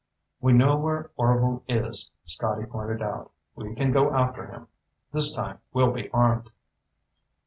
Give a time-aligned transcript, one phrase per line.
[0.39, 3.29] "We know where Orvil is," Scotty pointed out.
[3.55, 4.67] "We can go after him.
[5.11, 6.49] This time we'll be armed."